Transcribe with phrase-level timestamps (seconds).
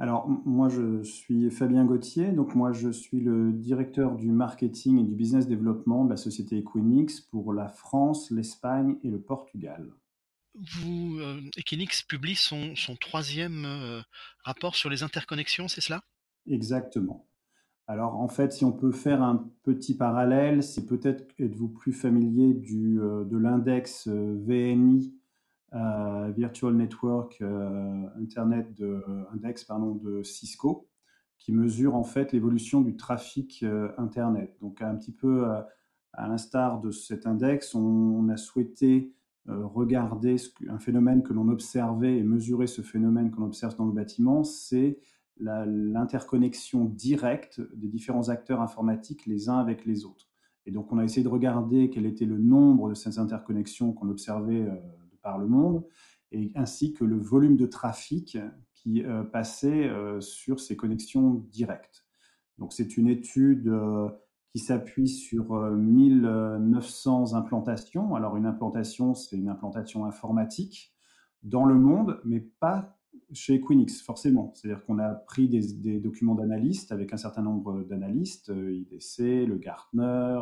[0.00, 2.30] Alors, moi, je suis Fabien Gauthier.
[2.30, 6.58] Donc, moi, je suis le directeur du marketing et du business développement de la société
[6.58, 9.90] Equinix pour la France, l'Espagne et le Portugal.
[10.54, 14.00] Vous, euh, Equinix publie son, son troisième euh,
[14.44, 16.02] rapport sur les interconnexions, c'est cela?
[16.46, 17.26] Exactement.
[17.88, 22.54] Alors, en fait, si on peut faire un petit parallèle, c'est peut-être êtes-vous plus familier
[22.54, 25.17] du, euh, de l'index VNI
[25.72, 29.02] Virtual Network euh, Internet de,
[29.34, 30.88] Index pardon, de Cisco,
[31.38, 34.56] qui mesure en fait l'évolution du trafic euh, Internet.
[34.60, 35.46] Donc un petit peu
[36.14, 39.12] à l'instar de cet index, on, a souhaité
[39.46, 40.36] regarder
[40.68, 44.98] un phénomène que l'on observait et mesurer ce phénomène qu'on observe dans le bâtiment, c'est
[45.38, 50.28] l'interconnexion directe des différents acteurs informatiques les uns avec les autres.
[50.66, 54.10] Et donc on a essayé de regarder quel était le nombre de ces interconnexions qu'on
[54.10, 54.66] observait
[55.28, 55.84] par le monde,
[56.32, 58.38] et ainsi que le volume de trafic
[58.72, 62.06] qui euh, passait euh, sur ces connexions directes.
[62.56, 64.08] Donc c'est une étude euh,
[64.50, 68.14] qui s'appuie sur 1900 implantations.
[68.14, 70.94] Alors une implantation, c'est une implantation informatique
[71.42, 72.98] dans le monde, mais pas
[73.34, 74.54] chez Equinix, forcément.
[74.54, 79.58] C'est-à-dire qu'on a pris des, des documents d'analystes avec un certain nombre d'analystes, IDC, le
[79.58, 80.40] Gartner,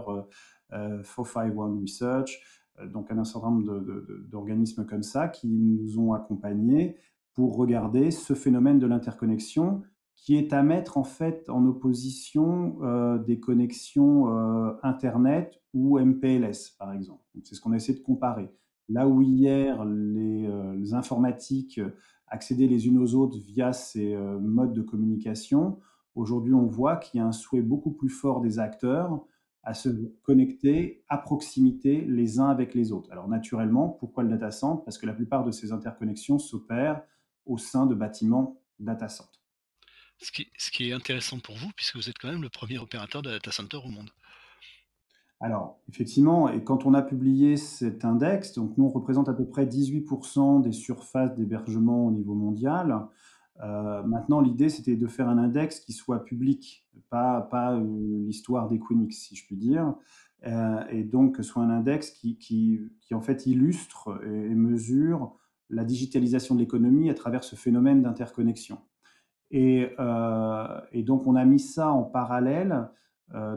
[0.73, 2.41] euh, 451 Research,
[2.84, 3.84] donc un certain nombre
[4.28, 6.96] d'organismes comme ça qui nous ont accompagnés
[7.34, 9.83] pour regarder ce phénomène de l'interconnexion
[10.14, 16.77] qui est à mettre en fait en opposition euh, des connexions euh, Internet ou MPLS
[16.78, 17.22] par exemple.
[17.44, 18.50] C'est ce qu'on a essayé de comparer.
[18.88, 21.80] Là où hier les, informatiques
[22.28, 25.80] accédaient les unes aux autres via ces modes de communication,
[26.14, 29.27] aujourd'hui on voit qu'il y a un souhait beaucoup plus fort des acteurs
[29.67, 29.89] à se
[30.22, 33.11] connecter à proximité les uns avec les autres.
[33.11, 34.83] Alors naturellement, pourquoi le data center?
[34.84, 37.02] Parce que la plupart de ces interconnexions s'opèrent
[37.46, 39.40] au sein de bâtiments data center.
[40.18, 42.79] Ce qui, ce qui, est intéressant pour vous, puisque vous êtes quand même le premier
[42.79, 44.08] opérateur de data center au monde.
[45.40, 49.46] Alors, effectivement, et quand on a publié cet index, donc nous, on représente à peu
[49.46, 53.08] près 18% des surfaces d'hébergement au niveau mondial.
[53.62, 59.17] Euh, maintenant, l'idée, c'était de faire un index qui soit public, pas, euh, l'histoire d'Equinix,
[59.17, 59.94] si je puis dire,
[60.46, 65.34] euh, et donc que soit un index qui, qui, qui en fait illustre et, mesure
[65.70, 68.78] la digitalisation de l'économie à travers ce phénomène d'interconnexion.
[69.50, 69.89] Et,
[70.92, 72.89] et, donc, on a mis ça en parallèle.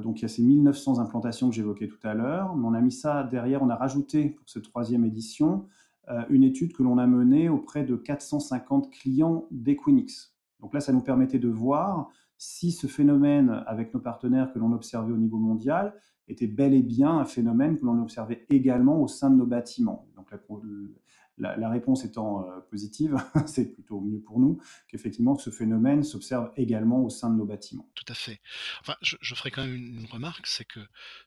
[0.02, 2.82] donc, il y a ces 1900 implantations que j'évoquais tout à l'heure, mais on a
[2.82, 5.68] mis ça derrière, on a rajouté pour cette troisième édition
[6.30, 10.36] une étude que l'on a menée auprès de 450 clients d'Equinix.
[10.60, 14.72] Donc là, ça nous permettait de voir si ce phénomène avec nos partenaires que l'on
[14.72, 15.94] observait au niveau mondial
[16.28, 20.08] était bel et bien un phénomène que l'on observait également au sein de nos bâtiments.
[20.16, 20.38] Donc la,
[21.70, 27.10] réponse étant euh, positive, c'est plutôt mieux pour nous qu'effectivement ce phénomène s'observe également au
[27.10, 27.88] sein de nos bâtiments.
[27.96, 28.40] Tout à fait.
[28.82, 30.80] Enfin, je, ferai quand même une, remarque, c'est que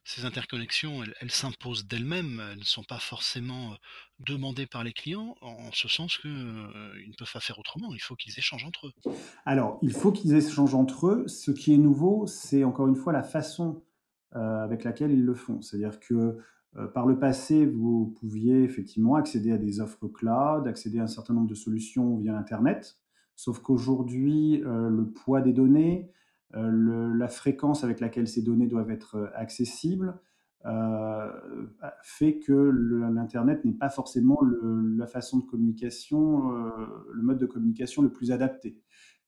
[0.05, 3.77] ces interconnexions, elles, s'imposent d'elles-mêmes, elles ne sont pas forcément euh,
[4.21, 8.01] demandées par les clients, en ce sens qu'ils euh, ne peuvent pas faire autrement, il
[8.01, 8.93] faut qu'ils échangent entre eux.
[9.45, 11.25] Alors, il faut qu'ils échangent entre eux.
[11.27, 13.83] Ce qui est nouveau, c'est encore une fois la façon
[14.35, 15.61] avec laquelle ils le font.
[15.61, 16.39] C'est-à-dire que
[16.95, 21.35] par le passé, vous pouviez effectivement accéder à des offres cloud, accéder à un certain
[21.35, 22.97] nombre de solutions via Internet,
[23.37, 26.11] sauf qu'aujourd'hui, euh, le poids des données,
[26.55, 30.19] euh, la fréquence avec laquelle ces données doivent être accessibles,
[32.05, 34.39] fait que l'Internet n'est pas forcément
[34.97, 36.53] la façon de communication,
[37.13, 38.79] le mode de communication le plus adapté.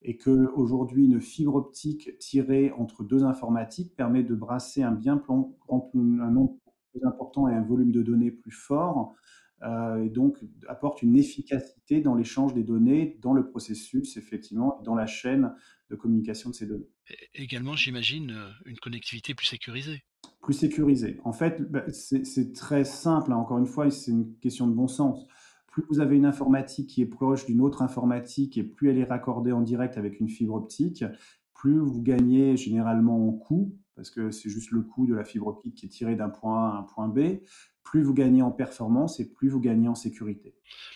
[0.03, 5.59] Et qu'aujourd'hui, une fibre optique tirée entre deux informatiques permet de brasser un bien grand
[5.94, 6.37] un
[6.94, 9.15] plus important et un volume de données plus fort,
[9.62, 10.38] euh, et donc
[10.69, 15.54] apporte une efficacité dans l'échange des données, dans le processus, effectivement, dans la chaîne
[15.91, 16.88] de communication de ces données.
[17.34, 20.03] également, j'imagine, euh, une connectivité plus sécurisée.
[20.43, 21.21] Plus sécurisée.
[21.24, 23.36] En fait, bah, c'est très simple, hein.
[23.36, 25.27] encore une fois, c'est une question de bon sens.
[25.69, 29.04] Plus vous avez une informatique qui est proche d'une autre informatique et plus elle est
[29.04, 31.04] raccordée en direct avec une fibre optique,
[31.54, 35.47] plus vous gagnez généralement en coût, parce que c'est juste le coût de la fibre
[35.47, 37.41] optique qui est tiré d'un point A à un point B,
[37.83, 40.55] plus vous gagnez en performance et plus vous gagnez en sécurité.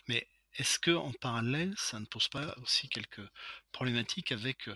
[0.09, 0.27] Mais
[0.59, 3.27] est-ce que en parallèle, ça ne pose pas aussi quelques
[3.71, 4.75] problématiques avec euh,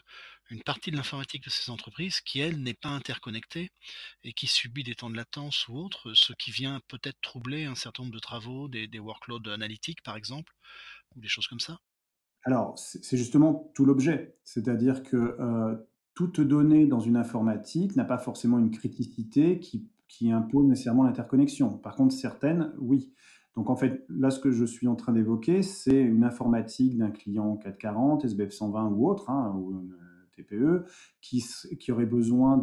[0.51, 3.71] une partie de l'informatique de ces entreprises qui, elle, n'est pas interconnectée
[4.23, 7.75] et qui subit des temps de latence ou autre, ce qui vient peut-être troubler un
[7.75, 10.53] certain nombre de travaux, des, workloads analytiques par exemple,
[11.17, 11.81] ou des choses comme ça?
[12.45, 14.37] Alors, c'est justement tout l'objet.
[14.45, 15.77] C'est-à-dire que euh,
[16.15, 19.89] toute donnée dans une informatique n'a pas forcément une criticité qui,
[20.31, 21.79] impose nécessairement l'interconnexion.
[21.79, 23.13] Par contre, certaines, oui.
[23.57, 27.11] Donc en fait, là, ce que je suis en train d'évoquer, c'est une informatique d'un
[27.11, 29.91] client 440, SBF 120 ou autre, hein, ou
[30.37, 30.85] TPE,
[31.21, 31.45] qui,
[31.81, 32.63] qui aurait besoin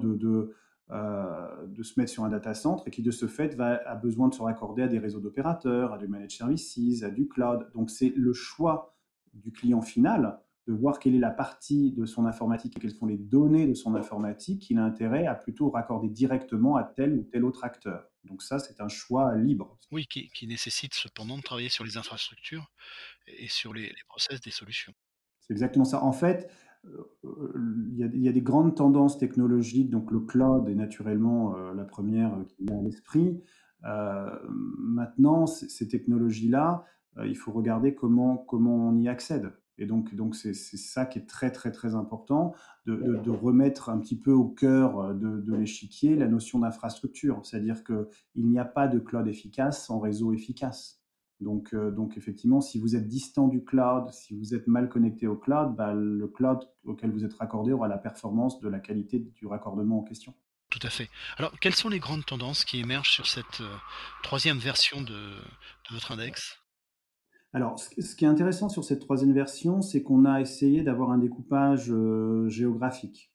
[0.91, 4.29] euh, de, se mettre sur un data center et qui, de ce fait, a besoin
[4.29, 7.67] de se raccorder à des réseaux d'opérateurs, à du managed services, à du cloud.
[7.73, 8.95] Donc c'est le choix
[9.33, 13.07] du client final de voir quelle est la partie de son informatique et quelles sont
[13.07, 17.23] les données de son informatique qu'il a intérêt à plutôt raccorder directement à tel ou
[17.23, 18.05] tel autre acteur.
[18.23, 19.79] Donc ça, c'est un choix libre.
[19.91, 22.71] Oui, qui, nécessite cependant de travailler sur les infrastructures
[23.25, 24.93] et sur les, process des solutions.
[25.39, 26.03] C'est exactement ça.
[26.03, 26.51] En fait,
[26.85, 27.49] euh,
[27.91, 32.31] il y, a, des grandes tendances technologiques, donc le cloud est naturellement euh, la première
[32.47, 33.41] qui vient à l'esprit.
[33.85, 36.85] Euh, maintenant, ces technologies-là,
[37.25, 39.51] il faut regarder comment, comment on y accède.
[39.79, 42.53] Et donc, donc c'est, ça qui est très, très, très important,
[42.85, 47.39] de, remettre un petit peu au cœur euh, de, l'échiquier la notion d'infrastructure.
[47.43, 51.01] C'est-à-dire qu'il n'y a pas de cloud efficace sans réseau efficace.
[51.39, 55.27] Donc, euh, donc, effectivement, si vous êtes distant du cloud, si vous êtes mal connecté
[55.27, 59.19] au cloud, bah, le cloud auquel vous êtes raccordé aura la performance de la qualité
[59.19, 60.33] du raccordement en question.
[60.69, 61.09] Tout à fait.
[61.37, 63.75] Alors, quelles sont les grandes tendances qui émergent sur cette euh,
[64.23, 65.31] troisième version de
[65.91, 66.59] votre index?
[67.51, 71.17] Alors, ce qui est intéressant sur cette troisième version, c'est qu'on a essayé d'avoir un
[71.17, 73.33] découpage euh, géographique.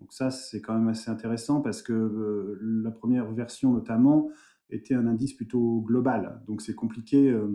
[0.00, 4.30] Donc ça, c'est quand même assez intéressant parce que euh, la première version, notamment,
[4.70, 6.40] était un indice plutôt global.
[6.46, 7.48] Donc c'est compliqué, euh,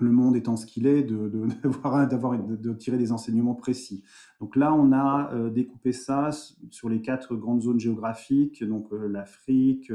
[0.00, 1.46] le monde étant ce qu'il est, de, de,
[2.56, 4.02] de, tirer des enseignements précis.
[4.40, 6.30] Donc là, on a découpé ça
[6.70, 9.90] sur les quatre grandes zones géographiques, donc l'Afrique,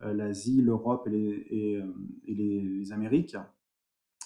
[0.00, 1.80] l'Asie, l'Europe et,
[2.26, 3.36] les Amériques.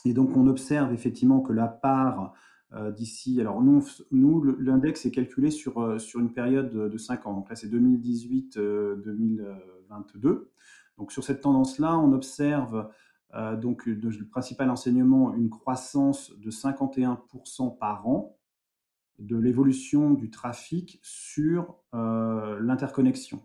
[0.04, 2.34] Et donc, on observe effectivement que la part
[2.72, 3.84] euh, d'ici, alors nous,
[4.60, 7.34] l'index est calculé sur, euh, sur une période de, 5 ans.
[7.34, 10.26] Donc là, c'est 2018-2022.
[10.26, 10.52] Euh,
[10.98, 12.90] donc sur cette tendance-là, on observe
[13.62, 18.36] donc le principal enseignement une croissance de 51% par an
[19.20, 23.40] de l'évolution du trafic sur l'interconnexion.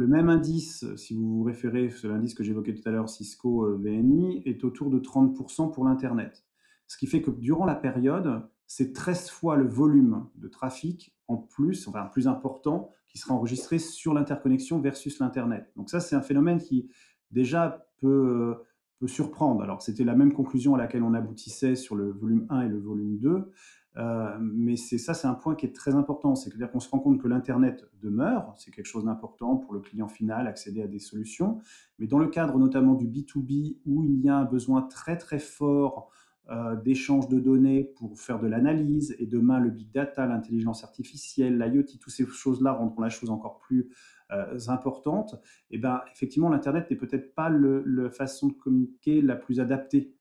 [0.00, 3.66] Le même indice, si vous vous référez à l'indice que j'évoquais tout à l'heure, Cisco
[3.66, 6.46] euh, VNI, est autour de 30% pour l'Internet.
[6.86, 11.36] Ce qui fait que durant la période, c'est 13 fois le volume de trafic en
[11.36, 15.70] plus, enfin plus important, qui sera enregistré sur l'interconnexion versus l'Internet.
[15.76, 16.88] Donc ça, c'est un phénomène qui
[17.30, 18.54] déjà peut, euh,
[19.00, 19.62] peut surprendre.
[19.62, 22.78] Alors c'était la même conclusion à laquelle on aboutissait sur le volume 1 et le
[22.78, 23.52] volume 2.
[24.00, 26.34] Euh, mais c'est ça, c'est un point qui est très important.
[26.34, 30.08] C'est-à-dire qu'on se rend compte que l'Internet demeure, c'est quelque chose d'important pour le client
[30.08, 31.58] final, accéder à des solutions.
[31.98, 35.38] Mais dans le cadre notamment du B2B, où il y a un besoin très très
[35.38, 36.10] fort
[36.50, 41.58] euh, d'échange de données pour faire de l'analyse, et demain le big data, l'intelligence artificielle,
[41.58, 43.90] l'IoT, toutes ces choses-là rendront la chose encore plus
[44.32, 45.34] euh, importante.
[45.70, 50.14] Et ben effectivement, l'Internet n'est peut-être pas la façon de communiquer la plus adaptée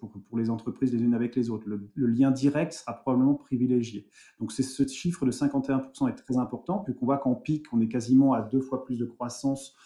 [0.00, 1.68] pour, pour, les entreprises les unes avec les autres.
[1.68, 4.08] Le, lien direct sera probablement privilégié.
[4.40, 7.88] Donc c'est ce chiffre de 51% est très important, puisqu'on voit qu'en pic, on est
[7.88, 9.76] quasiment à deux fois plus de croissance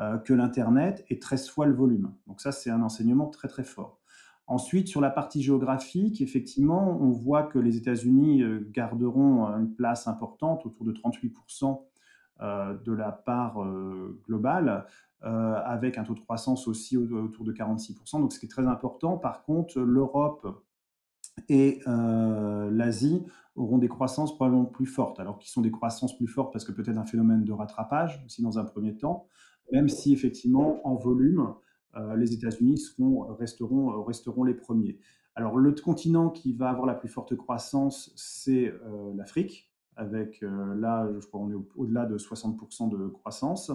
[0.00, 2.12] euh, que l'Internet et 13 fois le volume.
[2.26, 4.00] Donc ça, c'est un enseignement très très fort.
[4.46, 10.06] Ensuite, sur la partie géographique, effectivement, on voit que les États-Unis euh, garderont une place
[10.06, 11.80] importante, autour de 38%
[12.40, 13.64] de la part
[14.26, 14.86] globale.
[15.26, 18.20] Euh, avec un taux de croissance aussi autour de 46%.
[18.20, 19.16] Donc, ce qui est très important.
[19.16, 20.62] Par contre, l'Europe
[21.48, 26.26] et euh, l'Asie auront des croissances probablement plus fortes, alors qu'ils sont des croissances plus
[26.26, 29.26] fortes parce que peut-être un phénomène de rattrapage aussi dans un premier temps,
[29.72, 31.54] même si effectivement en volume,
[31.96, 32.78] euh, les États-Unis
[33.38, 34.98] resteront, resteront les premiers.
[35.36, 38.74] Alors le continent qui va avoir la plus forte croissance, c'est
[39.16, 43.70] l'Afrique, avec là, je crois, on est au-delà de 60% de croissance.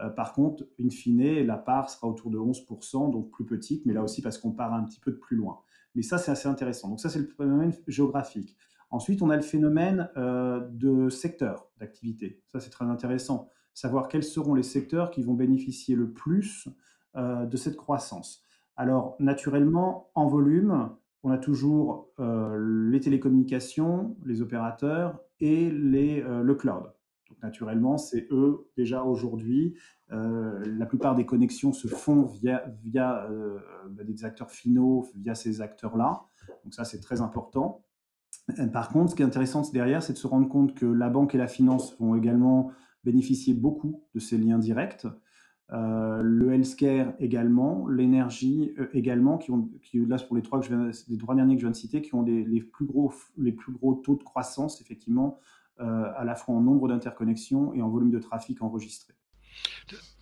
[0.00, 3.92] Euh, par contre, in fine, la part sera autour de 11%, donc plus petite, mais
[3.92, 5.60] là aussi parce qu'on part un petit peu de plus loin.
[5.94, 6.88] Mais ça, c'est assez intéressant.
[6.88, 8.56] Donc ça, c'est le phénomène géographique.
[8.90, 12.42] Ensuite, on a le phénomène euh, de secteur d'activité.
[12.48, 13.48] Ça, c'est très intéressant.
[13.74, 16.68] Savoir quels seront les secteurs qui vont bénéficier le plus
[17.16, 18.42] euh, de cette croissance.
[18.76, 20.90] Alors, naturellement, en volume,
[21.22, 26.92] on a toujours les télécommunications, les opérateurs et les, le cloud
[27.42, 29.74] naturellement, c'est eux déjà aujourd'hui.
[30.12, 33.58] Euh, la plupart des connexions se font via, via euh,
[33.90, 36.24] bah, des acteurs finaux, via ces acteurs-là.
[36.64, 37.84] Donc ça, c'est très important.
[38.72, 41.34] Par contre, ce qui est intéressant derrière, c'est de se rendre compte que la banque
[41.34, 42.72] et la finance vont également
[43.04, 45.06] bénéficier beaucoup de ces liens directs.
[45.72, 50.74] Euh, le healthcare également, l'énergie également, qui ont, qui, là pour les trois, que je
[50.74, 53.52] viens, les trois derniers que je viens de citer, qui ont les, plus gros, les
[53.52, 55.38] plus gros taux de croissance effectivement
[55.80, 59.14] euh, à la fois en nombre d'interconnexions et en volume de trafic enregistré.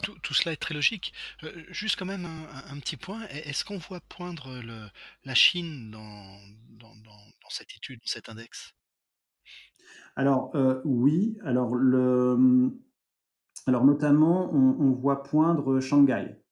[0.02, 1.12] Tout tout, cela est très logique.
[1.44, 2.26] Euh, juste quand même
[2.70, 4.86] un, petit point, est-ce qu'on voit poindre le,
[5.24, 6.38] la Chine dans,
[6.78, 6.94] dans,
[7.50, 8.74] cette étude, dans cet index?
[10.14, 12.72] Alors euh, oui, alors, le,
[13.68, 16.42] alors notamment on, voit poindre Shanghai.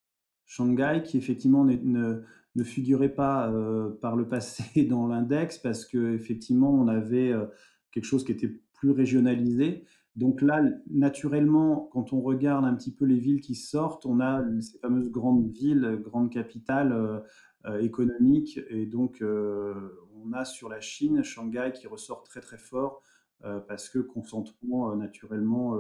[0.45, 2.23] Shanghai qui effectivement ne,
[2.55, 7.33] ne figurait pas euh, par le passé dans l'index parce qu'effectivement on avait
[7.91, 9.85] quelque chose qui était plus régionalisé.
[10.17, 14.43] Donc là, naturellement, quand on regarde un petit peu les villes qui sortent, on a
[14.61, 17.21] ces fameuses grandes villes, grandes capitales euh,
[17.67, 18.59] euh, économiques.
[18.71, 19.75] Et donc, euh,
[20.25, 23.03] on a sur la Chine, Shanghai qui ressort très très fort
[23.69, 25.79] parce que concentrant naturellement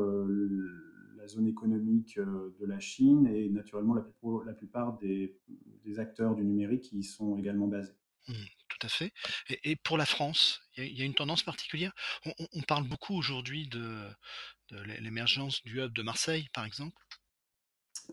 [1.26, 5.34] la zone économique de la Chine et naturellement la, plupart des,
[5.98, 7.94] acteurs du numérique y sont également basés.
[8.28, 8.34] Mmh
[8.68, 9.12] tout à fait.
[9.64, 11.92] Et, pour la France, il y, a une tendance particulière?
[12.26, 13.96] On, parle beaucoup aujourd'hui de,
[15.00, 16.96] l'émergence du hub de Marseille, par exemple?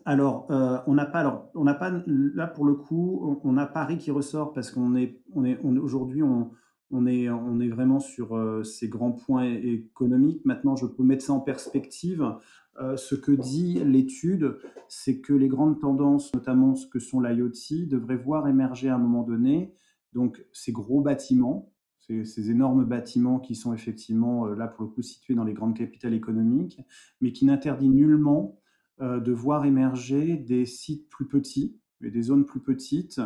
[0.06, 3.66] Alors, euh, on n'a pas, alors, on n'a pas, là pour le coup, on, a
[3.66, 6.50] Paris qui ressort parce qu'on est, on est, aujourd'hui, on,
[6.90, 10.44] on, est, on est vraiment sur euh, ces grands points économiques.
[10.44, 12.24] Maintenant, je peux mettre ça en perspective.
[12.80, 17.86] Euh, ce que dit l'étude, c'est que les grandes tendances, notamment ce que sont l'IoT,
[17.86, 19.74] devraient voir émerger à un moment donné
[20.12, 25.02] donc ces gros bâtiments, ces, énormes bâtiments qui sont effectivement euh, là pour le coup
[25.02, 26.80] situés dans les grandes capitales économiques,
[27.20, 28.60] mais qui n'interdit nullement
[29.00, 33.20] euh, de voir émerger des sites plus petits et des zones plus petites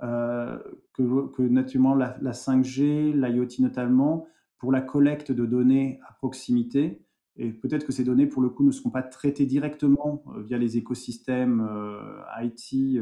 [0.00, 4.26] que, naturellement la, 5G, l'IoT notamment,
[4.56, 7.02] pour la collecte de données à proximité.
[7.42, 10.76] Et peut-être que ces données, pour le coup, ne seront pas traitées directement via les
[10.76, 11.66] écosystèmes
[12.40, 13.00] IT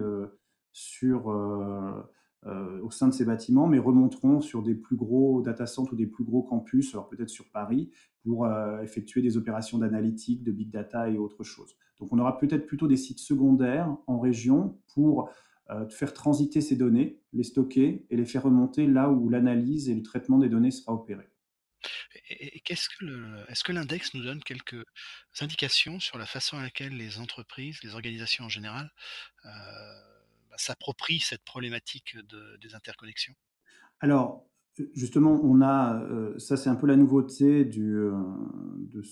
[0.73, 1.29] sur
[2.47, 5.97] euh, au sein de ces bâtiments, mais remonteront sur des plus gros data centers ou
[5.97, 7.91] des plus gros campus, alors peut-être sur Paris,
[8.23, 11.75] pour euh, effectuer des opérations d'analytique, de big data et autres choses.
[11.99, 15.31] Donc on aura peut-être plutôt des sites secondaires en région pour
[15.71, 19.95] euh, faire transiter ces données, les stocker et les faire remonter là où l'analyse et
[19.97, 21.29] le traitement des données sera opéré.
[22.31, 24.85] Est-ce que l'index nous donne quelques
[25.41, 28.91] indications sur la façon à laquelle les entreprises, les organisations en général,
[30.57, 32.17] s'approprie cette problématique
[32.61, 33.35] des interconnexions?
[34.01, 34.49] Alors,
[34.95, 38.13] justement, on a, euh, ça c'est un peu la nouveauté euh,
[38.79, 39.03] de,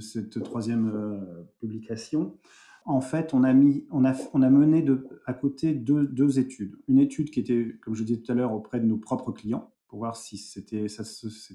[0.00, 2.38] cette troisième euh, publication.
[2.84, 4.86] En fait, on a, mené
[5.26, 6.76] à côté deux, deux, études.
[6.86, 9.72] Une étude qui était, comme je disais tout à l'heure, auprès de nos propres clients,
[9.88, 11.02] pour voir si c'était, ça,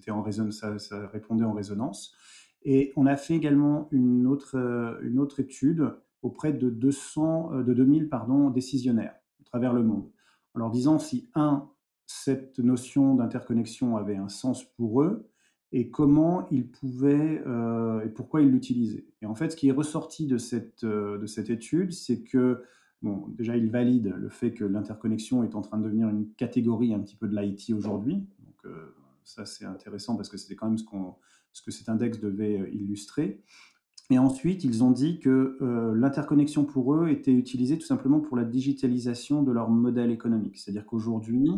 [0.10, 2.16] en ça, ça, répondait en résonance.
[2.64, 4.56] Et on a fait également une autre,
[5.02, 10.10] une autre étude auprès de, 200, euh, de 2000 pardon, décisionnaires à travers le monde,
[10.54, 11.70] en leur disant si, un,
[12.06, 15.28] cette notion d'interconnexion avait un sens pour eux
[15.72, 19.06] et comment ils pouvaient euh, et pourquoi ils l'utilisaient.
[19.22, 22.64] Et en fait, ce qui est ressorti de cette, euh, de cette étude, c'est que,
[23.30, 27.00] déjà, ils valident le fait que l'interconnexion est en train de devenir une catégorie un
[27.00, 28.16] petit peu de l'IT aujourd'hui.
[28.16, 28.74] Donc,
[29.24, 33.42] ça, c'est intéressant parce que c'était quand même ce, que cet index devait illustrer.
[34.12, 38.36] Et ensuite, ils ont dit que euh, l'interconnexion pour eux était utilisée tout simplement pour
[38.36, 40.58] la digitalisation de leur modèle économique.
[40.58, 41.50] C'est-à-dire qu'aujourd'hui,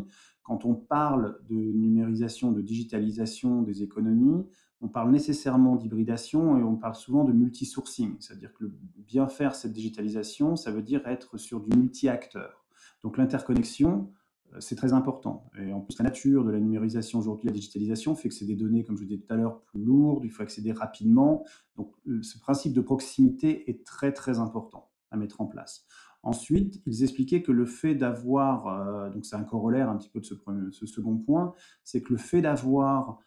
[0.43, 4.45] quand on parle de numérisation, de digitalisation des économies,
[4.83, 8.17] on parle nécessairement d'hybridation et on parle souvent de multi-sourcing.
[8.19, 8.65] C'est-à-dire que
[8.97, 12.65] bien faire cette digitalisation, ça veut dire être sur du multi-acteur.
[13.01, 14.11] Donc l'interconnexion,
[14.59, 15.49] c'est très important.
[15.57, 18.55] Et en plus, la nature de la numérisation aujourd'hui, la digitalisation, fait que c'est des
[18.55, 21.45] données, comme je disais tout à l'heure, plus lourdes, il faut accéder rapidement.
[21.75, 25.85] Donc, euh, ce principe de proximité est très, très important à mettre en place.
[26.23, 30.19] Ensuite, ils expliquaient que le fait d'avoir, euh, donc c'est un corollaire un petit peu
[30.19, 30.35] de ce,
[30.71, 33.19] ce second point, c'est que le fait d'avoir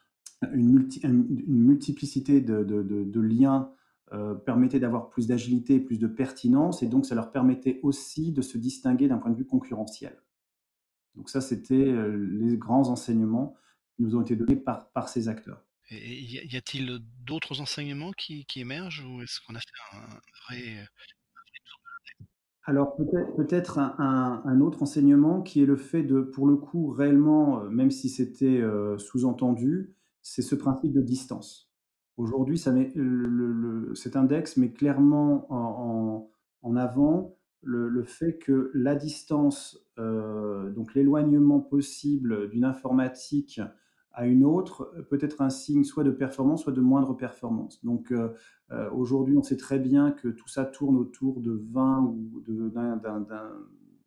[0.52, 3.73] une, une, multiplicité de, de, liens
[4.12, 8.43] euh, permettait d'avoir plus d'agilité, plus de pertinence, et donc ça leur permettait aussi de
[8.43, 10.16] se distinguer d'un point de vue concurrentiel.
[11.14, 13.57] Donc ça, c'était euh, les grands enseignements
[13.95, 15.62] qui nous ont été donnés par, par ces acteurs.
[15.90, 20.88] Et y a-t-il d'autres enseignements qui, qui, émergent ou est-ce qu'on a fait un vrai...
[22.64, 22.97] Alors
[23.37, 27.69] peut-être un, un, autre enseignement qui est le fait de, pour le coup, réellement, euh,
[27.69, 29.95] même si c'était euh, sous-entendu,
[30.28, 31.71] c'est ce principe de distance.
[32.16, 41.61] Aujourd'hui, cet index met clairement en, avant le, fait que la distance, euh, donc l'éloignement
[41.61, 43.61] possible d'une informatique
[44.12, 47.85] à une autre, peut être un signe soit de performance, soit de moindre performance.
[47.85, 48.30] Donc euh,
[48.73, 52.42] euh, aujourd'hui, on sait très bien que tout ça tourne autour de 20 ou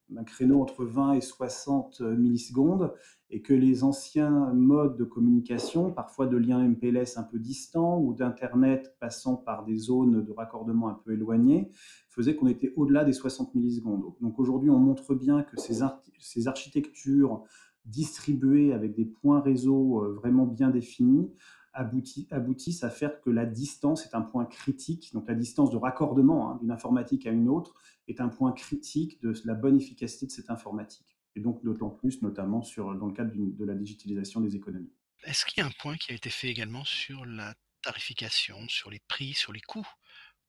[0.10, 2.94] d'un créneau entre 20 et 60 millisecondes
[3.32, 8.13] et que les anciens modes de communication, parfois de liens MPLS un peu distants ou
[8.13, 11.70] d'Internet passant par des zones de raccordement un peu éloignées,
[12.10, 14.04] faisaient qu'on était au-delà des 60 millisecondes.
[14.20, 15.84] Donc aujourd'hui, on montre bien que ces,
[16.20, 17.44] ces architectures
[17.86, 21.32] distribuées avec des points réseau euh, vraiment bien définis
[21.74, 26.52] aboutissent à faire que la distance est un point critique, donc la distance de raccordement
[26.52, 27.74] hein, d'une informatique à une autre
[28.08, 31.18] est un point critique de la bonne efficacité de cette informatique.
[31.36, 34.92] Et donc d'autant plus, notamment sur, dans le cadre de la digitalisation des économies.
[35.26, 38.90] Est-ce qu'il y a un point qui a été fait également sur la tarification, sur
[38.90, 39.88] les prix, sur les coûts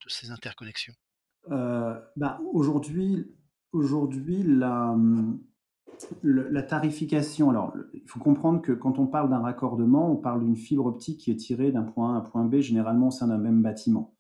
[0.05, 0.95] de ces interconnexions?
[1.51, 3.27] Euh, bah, Aujourd'hui,
[3.73, 4.97] aujourd'hui la,
[6.23, 10.57] la tarification, alors il faut comprendre que quand on parle d'un raccordement, on parle d'une
[10.57, 13.29] fibre optique qui est tirée d'un point A à un point B, généralement au sein
[13.29, 14.15] d'un même bâtiment.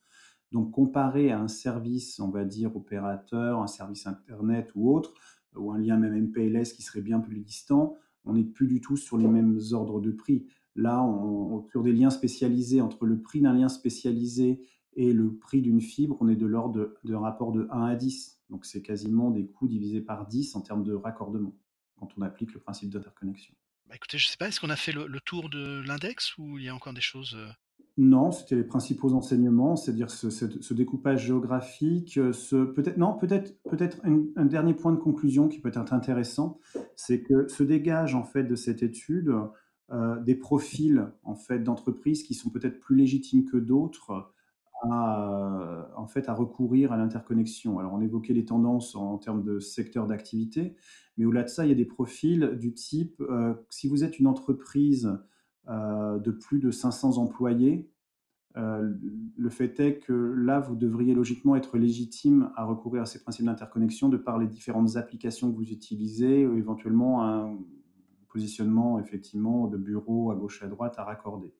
[0.52, 5.14] Donc comparé à un service, on va dire opérateur, un service Internet ou autre,
[5.56, 8.96] ou un lien même MPLS qui serait bien plus distant, on n'est plus du tout
[8.96, 10.46] sur les mêmes ordres de prix.
[10.76, 14.60] Là, on, sur des liens spécialisés, entre le prix d'un lien spécialisé
[14.94, 18.42] et le prix d'une fibre, on est de l'ordre d'un rapport de 1 à 10.
[18.50, 21.54] Donc c'est quasiment des coûts divisés par 10 en termes de raccordement
[22.00, 23.54] quand on applique le principe d'interconnexion.
[23.88, 26.58] Bah écoutez, je ne sais pas, est-ce qu'on a fait le, tour de l'index ou
[26.58, 27.48] il y a encore des choses euh?
[27.96, 34.44] Non, c'était les principaux enseignements, c'est-à-dire ce, découpage géographique, ce, peut-être non, peut-être peut-être un,
[34.46, 36.60] dernier point de conclusion qui peut être intéressant,
[36.96, 39.34] c'est que se dégage en fait de cette étude
[39.90, 44.32] euh, des profils en fait d'entreprises qui sont peut-être plus légitimes que d'autres
[44.82, 47.78] à, en fait, à recourir à l'interconnexion.
[47.78, 50.76] Alors, on évoquait les tendances en, termes de secteur d'activité,
[51.16, 54.18] mais au-delà de ça, il y a des profils du type, euh, si vous êtes
[54.18, 55.18] une entreprise
[55.68, 57.90] euh, de plus de 500 employés,
[58.56, 58.92] euh,
[59.36, 63.46] le fait est que là, vous devriez logiquement être légitime à recourir à ces principes
[63.46, 67.58] d'interconnexion de par les différentes applications que vous utilisez, éventuellement un
[68.30, 71.52] positionnement effectivement de bureau à gauche et à droite à raccorder.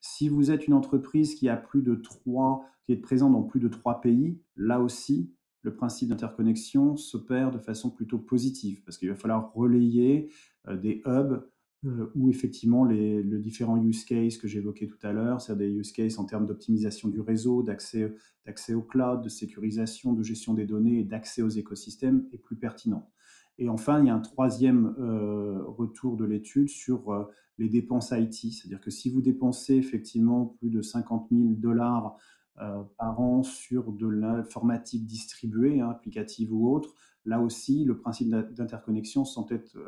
[0.00, 3.60] Si vous êtes une entreprise qui a plus de trois, qui est présente dans plus
[3.60, 9.08] de trois pays, là aussi, le principe d'interconnexion s'opère de façon plutôt positive parce qu'il
[9.08, 10.28] va falloir relayer
[10.68, 11.44] euh, des hubs
[11.84, 15.92] euh, où effectivement les, différents use cases que j'évoquais tout à l'heure, c'est-à-dire des use
[15.92, 18.14] cases en termes d'optimisation du réseau, d'accès,
[18.46, 22.56] d'accès au cloud, de sécurisation, de gestion des données et d'accès aux écosystèmes est plus
[22.56, 23.10] pertinent.
[23.58, 27.24] Et enfin, il y a un troisième euh, retour de l'étude sur euh,
[27.58, 32.16] les dépenses IT, c'est-à-dire que si vous dépensez effectivement plus de 50 000 dollars
[32.60, 38.30] euh, par an sur de l'informatique distribuée, hein, applicative ou autre, là aussi, le principe
[38.30, 39.78] d'interconnexion semble être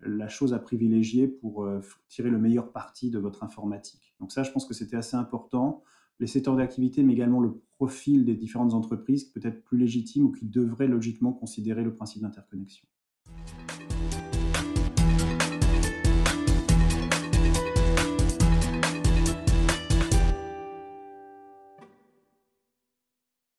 [0.00, 1.68] la chose à privilégier pour
[2.08, 4.14] tirer le meilleur parti de votre informatique.
[4.20, 5.82] Donc ça, je pense que c'était assez important.
[6.20, 10.46] Les secteurs d'activité, mais également le profil des différentes entreprises, peut-être plus légitimes ou qui
[10.46, 12.86] devraient logiquement considérer le principe d'interconnexion.